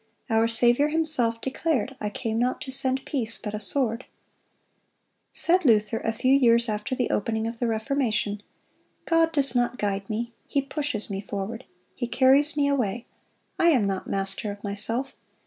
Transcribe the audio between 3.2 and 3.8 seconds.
but a